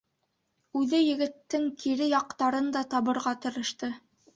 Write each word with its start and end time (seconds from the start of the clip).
Үҙе 0.79 1.01
егеттең 1.01 1.69
кире 1.85 2.11
яҡтарын 2.17 2.77
да 2.79 2.87
табырға 2.97 3.41
тырышты. 3.47 3.97